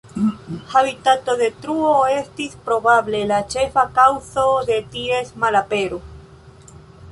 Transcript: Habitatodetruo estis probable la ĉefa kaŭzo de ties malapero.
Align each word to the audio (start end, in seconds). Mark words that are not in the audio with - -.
Habitatodetruo 0.69 1.91
estis 2.13 2.57
probable 2.71 3.21
la 3.33 3.39
ĉefa 3.55 3.85
kaŭzo 4.01 4.49
de 4.73 4.81
ties 4.97 5.33
malapero. 5.45 6.01